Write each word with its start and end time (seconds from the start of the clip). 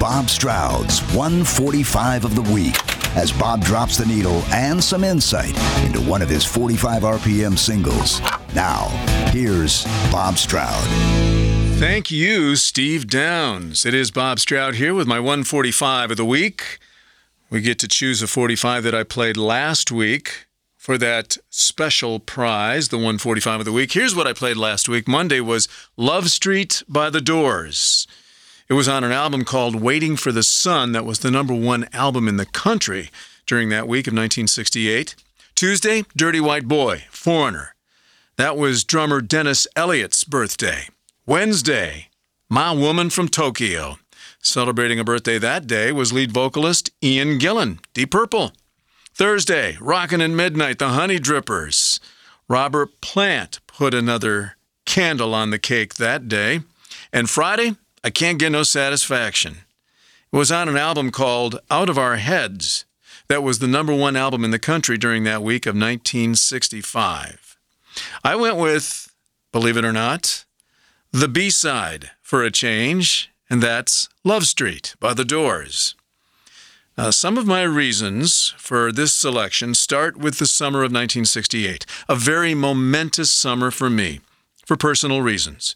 Bob 0.00 0.30
Stroud's 0.30 1.02
145 1.14 2.24
of 2.24 2.34
the 2.34 2.40
week 2.54 2.74
as 3.18 3.30
Bob 3.30 3.62
drops 3.62 3.98
the 3.98 4.06
needle 4.06 4.42
and 4.50 4.82
some 4.82 5.04
insight 5.04 5.54
into 5.84 6.00
one 6.00 6.22
of 6.22 6.28
his 6.30 6.42
45 6.42 7.02
RPM 7.02 7.58
singles. 7.58 8.22
Now, 8.54 8.86
here's 9.30 9.84
Bob 10.10 10.38
Stroud. 10.38 10.82
Thank 11.78 12.10
you, 12.10 12.56
Steve 12.56 13.08
Downs. 13.08 13.84
It 13.84 13.92
is 13.92 14.10
Bob 14.10 14.40
Stroud 14.40 14.76
here 14.76 14.94
with 14.94 15.06
my 15.06 15.20
145 15.20 16.12
of 16.12 16.16
the 16.16 16.24
week. 16.24 16.78
We 17.50 17.60
get 17.60 17.78
to 17.80 17.88
choose 17.88 18.22
a 18.22 18.26
45 18.26 18.82
that 18.84 18.94
I 18.94 19.02
played 19.02 19.36
last 19.36 19.92
week 19.92 20.46
for 20.78 20.96
that 20.96 21.36
special 21.50 22.20
prize, 22.20 22.88
the 22.88 22.96
145 22.96 23.60
of 23.60 23.66
the 23.66 23.72
week. 23.72 23.92
Here's 23.92 24.14
what 24.14 24.26
I 24.26 24.32
played 24.32 24.56
last 24.56 24.88
week. 24.88 25.06
Monday 25.06 25.40
was 25.40 25.68
Love 25.98 26.30
Street 26.30 26.82
by 26.88 27.10
the 27.10 27.20
Doors. 27.20 28.06
It 28.70 28.74
was 28.74 28.86
on 28.86 29.02
an 29.02 29.10
album 29.10 29.44
called 29.44 29.74
Waiting 29.74 30.14
for 30.14 30.30
the 30.30 30.44
Sun 30.44 30.92
that 30.92 31.04
was 31.04 31.18
the 31.18 31.30
number 31.32 31.52
one 31.52 31.88
album 31.92 32.28
in 32.28 32.36
the 32.36 32.46
country 32.46 33.10
during 33.44 33.68
that 33.70 33.88
week 33.88 34.06
of 34.06 34.12
1968. 34.12 35.16
Tuesday, 35.56 36.04
Dirty 36.14 36.38
White 36.38 36.68
Boy, 36.68 37.02
Foreigner. 37.10 37.74
That 38.36 38.56
was 38.56 38.84
drummer 38.84 39.20
Dennis 39.22 39.66
Elliott's 39.74 40.22
birthday. 40.22 40.86
Wednesday, 41.26 42.10
My 42.48 42.70
Woman 42.70 43.10
from 43.10 43.26
Tokyo. 43.26 43.98
Celebrating 44.40 45.00
a 45.00 45.04
birthday 45.04 45.38
that 45.38 45.66
day 45.66 45.90
was 45.90 46.12
lead 46.12 46.30
vocalist 46.30 46.92
Ian 47.02 47.40
Gillan, 47.40 47.80
Deep 47.92 48.12
Purple. 48.12 48.52
Thursday, 49.12 49.78
Rockin' 49.80 50.20
at 50.20 50.30
Midnight, 50.30 50.78
the 50.78 50.90
Honey 50.90 51.18
Drippers. 51.18 51.98
Robert 52.48 53.00
Plant 53.00 53.58
put 53.66 53.94
another 53.94 54.54
candle 54.86 55.34
on 55.34 55.50
the 55.50 55.58
cake 55.58 55.94
that 55.94 56.28
day. 56.28 56.60
And 57.12 57.28
Friday, 57.28 57.74
I 58.02 58.08
Can't 58.08 58.38
Get 58.38 58.52
No 58.52 58.62
Satisfaction. 58.62 59.58
It 60.32 60.36
was 60.36 60.50
on 60.50 60.70
an 60.70 60.76
album 60.78 61.10
called 61.10 61.60
Out 61.70 61.90
of 61.90 61.98
Our 61.98 62.16
Heads. 62.16 62.86
That 63.28 63.42
was 63.42 63.58
the 63.58 63.68
number 63.68 63.94
one 63.94 64.16
album 64.16 64.42
in 64.42 64.52
the 64.52 64.58
country 64.58 64.96
during 64.96 65.24
that 65.24 65.42
week 65.42 65.66
of 65.66 65.74
1965. 65.74 67.58
I 68.24 68.36
went 68.36 68.56
with, 68.56 69.12
believe 69.52 69.76
it 69.76 69.84
or 69.84 69.92
not, 69.92 70.46
the 71.12 71.28
B 71.28 71.50
side 71.50 72.10
for 72.22 72.42
a 72.42 72.50
change, 72.50 73.30
and 73.50 73.62
that's 73.62 74.08
Love 74.24 74.46
Street 74.46 74.94
by 74.98 75.12
The 75.12 75.24
Doors. 75.26 75.94
Now, 76.96 77.10
some 77.10 77.36
of 77.36 77.46
my 77.46 77.62
reasons 77.64 78.54
for 78.56 78.92
this 78.92 79.12
selection 79.12 79.74
start 79.74 80.16
with 80.16 80.38
the 80.38 80.46
summer 80.46 80.78
of 80.78 80.90
1968, 80.92 81.84
a 82.08 82.16
very 82.16 82.54
momentous 82.54 83.30
summer 83.30 83.70
for 83.70 83.90
me, 83.90 84.20
for 84.70 84.76
personal 84.76 85.20
reasons 85.20 85.74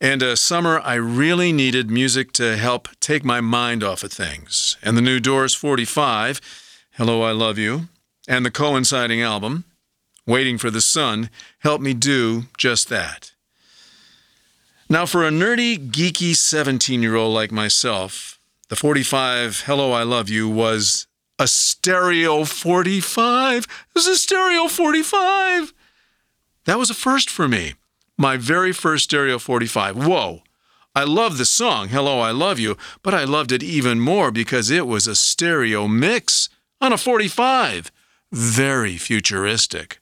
and 0.00 0.22
a 0.22 0.36
summer 0.36 0.78
I 0.78 0.94
really 0.94 1.52
needed 1.52 1.90
music 1.90 2.30
to 2.34 2.56
help 2.56 2.86
take 3.00 3.24
my 3.24 3.40
mind 3.40 3.82
off 3.82 4.04
of 4.04 4.12
things. 4.12 4.76
And 4.80 4.96
the 4.96 5.02
new 5.02 5.18
Doors 5.18 5.56
45, 5.56 6.40
Hello, 6.92 7.22
I 7.22 7.32
Love 7.32 7.58
You, 7.58 7.88
and 8.28 8.46
the 8.46 8.52
coinciding 8.52 9.20
album, 9.20 9.64
Waiting 10.24 10.56
for 10.56 10.70
the 10.70 10.80
Sun, 10.80 11.30
helped 11.64 11.82
me 11.82 11.94
do 11.94 12.44
just 12.56 12.88
that. 12.90 13.32
Now, 14.88 15.04
for 15.04 15.26
a 15.26 15.30
nerdy, 15.30 15.76
geeky 15.76 16.36
17 16.36 17.02
year 17.02 17.16
old 17.16 17.34
like 17.34 17.50
myself, 17.50 18.38
the 18.68 18.76
45 18.76 19.62
Hello, 19.62 19.90
I 19.90 20.04
Love 20.04 20.28
You 20.28 20.48
was 20.48 21.08
a 21.40 21.48
stereo 21.48 22.44
45. 22.44 23.64
It 23.64 23.68
was 23.96 24.06
a 24.06 24.14
stereo 24.14 24.68
45. 24.68 25.74
That 26.66 26.78
was 26.78 26.88
a 26.88 26.94
first 26.94 27.28
for 27.28 27.48
me 27.48 27.74
my 28.18 28.36
very 28.36 28.72
first 28.72 29.04
Stereo 29.04 29.38
45. 29.38 29.96
Whoa! 29.96 30.42
I 30.94 31.04
love 31.04 31.38
the 31.38 31.44
song, 31.44 31.88
Hello, 31.88 32.18
I 32.18 32.32
Love 32.32 32.58
You, 32.58 32.76
but 33.02 33.14
I 33.14 33.22
loved 33.22 33.52
it 33.52 33.62
even 33.62 34.00
more 34.00 34.32
because 34.32 34.68
it 34.68 34.86
was 34.86 35.06
a 35.06 35.14
stereo 35.14 35.86
mix 35.86 36.48
on 36.80 36.92
a 36.92 36.98
45. 36.98 37.92
Very 38.32 38.96
futuristic. 38.96 40.00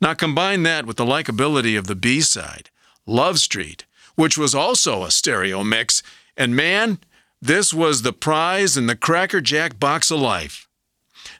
Now 0.00 0.14
combine 0.14 0.62
that 0.62 0.86
with 0.86 0.96
the 0.96 1.04
likability 1.04 1.76
of 1.76 1.88
the 1.88 1.96
B 1.96 2.20
side, 2.20 2.70
Love 3.04 3.40
Street, 3.40 3.84
which 4.14 4.38
was 4.38 4.54
also 4.54 5.02
a 5.02 5.10
stereo 5.10 5.64
mix, 5.64 6.02
and 6.36 6.54
man, 6.54 6.98
this 7.42 7.74
was 7.74 8.02
the 8.02 8.12
prize 8.12 8.76
in 8.76 8.86
the 8.86 8.96
Cracker 8.96 9.40
Jack 9.40 9.80
box 9.80 10.10
of 10.10 10.20
life. 10.20 10.68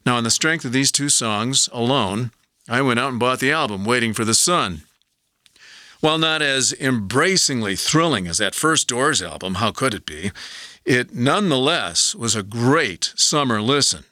Now, 0.04 0.16
on 0.16 0.24
the 0.24 0.30
strength 0.30 0.64
of 0.64 0.72
these 0.72 0.92
two 0.92 1.08
songs 1.08 1.68
alone, 1.72 2.30
I 2.68 2.82
went 2.82 3.00
out 3.00 3.10
and 3.10 3.20
bought 3.20 3.40
the 3.40 3.52
album, 3.52 3.84
Waiting 3.84 4.12
for 4.12 4.24
the 4.24 4.34
Sun. 4.34 4.82
While 6.00 6.18
not 6.18 6.42
as 6.42 6.72
embracingly 6.74 7.74
thrilling 7.74 8.28
as 8.28 8.38
that 8.38 8.54
first 8.54 8.86
Doors 8.86 9.20
album, 9.20 9.56
how 9.56 9.72
could 9.72 9.94
it 9.94 10.06
be? 10.06 10.30
It 10.84 11.12
nonetheless 11.12 12.14
was 12.14 12.36
a 12.36 12.44
great 12.44 13.12
summer 13.16 13.60
listen. 13.60 14.04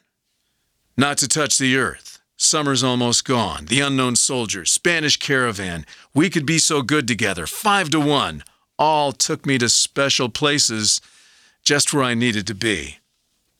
Not 0.97 1.17
to 1.19 1.29
Touch 1.29 1.57
the 1.57 1.77
Earth, 1.77 2.19
Summer's 2.35 2.83
Almost 2.83 3.23
Gone, 3.23 3.67
The 3.67 3.79
Unknown 3.79 4.17
Soldier, 4.17 4.65
Spanish 4.65 5.15
Caravan, 5.15 5.85
We 6.13 6.29
Could 6.29 6.45
Be 6.45 6.57
So 6.57 6.81
Good 6.81 7.07
Together, 7.07 7.47
Five 7.47 7.89
to 7.91 8.01
One, 8.01 8.43
all 8.77 9.13
took 9.13 9.45
me 9.45 9.57
to 9.57 9.69
special 9.69 10.27
places 10.27 10.99
just 11.63 11.93
where 11.93 12.03
I 12.03 12.15
needed 12.15 12.45
to 12.47 12.55
be. 12.55 12.97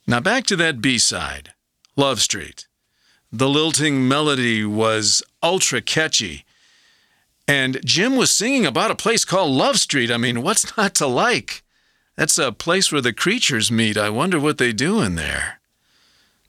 Now 0.05 0.19
back 0.19 0.45
to 0.47 0.57
that 0.57 0.81
B 0.81 0.97
side, 0.97 1.53
Love 1.95 2.21
Street. 2.21 2.67
The 3.31 3.47
lilting 3.47 4.07
melody 4.07 4.65
was 4.65 5.23
ultra 5.41 5.81
catchy 5.81 6.43
and 7.47 7.79
Jim 7.85 8.15
was 8.15 8.31
singing 8.31 8.65
about 8.65 8.91
a 8.91 8.95
place 8.95 9.23
called 9.23 9.51
Love 9.51 9.79
Street. 9.79 10.11
I 10.11 10.17
mean, 10.17 10.41
what's 10.41 10.77
not 10.77 10.93
to 10.95 11.07
like? 11.07 11.63
That's 12.15 12.37
a 12.37 12.51
place 12.51 12.91
where 12.91 13.01
the 13.01 13.13
creatures 13.13 13.71
meet. 13.71 13.97
I 13.97 14.09
wonder 14.09 14.39
what 14.39 14.57
they 14.57 14.73
do 14.73 15.01
in 15.01 15.15
there. 15.15 15.59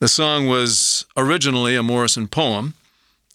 The 0.00 0.08
song 0.08 0.46
was 0.46 1.06
originally 1.16 1.76
a 1.76 1.82
Morrison 1.82 2.28
poem, 2.28 2.74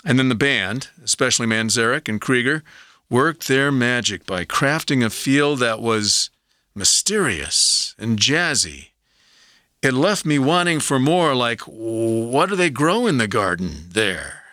and 0.06 0.18
then 0.18 0.30
the 0.30 0.36
band, 0.36 0.90
especially 1.04 1.46
Manzarek 1.46 2.08
and 2.10 2.20
Krieger, 2.20 2.64
worked 3.10 3.48
their 3.48 3.72
magic 3.72 4.26
by 4.26 4.46
crafting 4.46 5.06
a 5.06 5.10
feel 5.10 5.56
that 5.58 5.82
was 5.82 6.30
mysterious 6.74 7.96
and 8.00 8.18
jazzy. 8.18 8.88
It 9.82 9.94
left 9.94 10.26
me 10.26 10.40
wanting 10.40 10.80
for 10.80 10.98
more, 10.98 11.36
like, 11.36 11.62
what 11.62 12.50
do 12.50 12.56
they 12.56 12.70
grow 12.70 13.06
in 13.06 13.18
the 13.18 13.28
garden 13.28 13.90
there? 13.90 14.44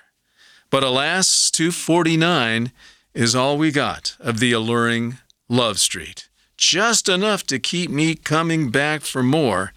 But 0.69 0.83
alas, 0.83 1.51
249 1.51 2.73
is 3.15 3.35
all 3.35 3.59
we 3.59 3.71
got 3.71 4.17
of 4.21 4.39
the 4.39 4.53
alluring 4.53 5.19
Love 5.49 5.79
Street. 5.79 6.29
Just 6.57 7.09
enough 7.09 7.45
to 7.45 7.59
keep 7.59 7.91
me 7.91 8.15
coming 8.15 8.71
back 8.71 9.03
for 9.03 9.23
more 9.23 9.73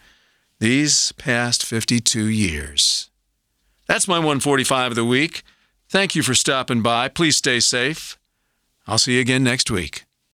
these 0.59 1.11
past 1.13 1.65
52 1.65 2.25
years. 2.25 3.09
That's 3.87 4.07
my 4.07 4.17
145 4.17 4.91
of 4.91 4.95
the 4.95 5.05
week. 5.05 5.43
Thank 5.89 6.15
you 6.15 6.23
for 6.23 6.33
stopping 6.33 6.81
by. 6.81 7.09
Please 7.09 7.37
stay 7.37 7.59
safe. 7.59 8.17
I'll 8.87 8.97
see 8.97 9.15
you 9.15 9.21
again 9.21 9.43
next 9.43 9.69
week. 9.71 10.05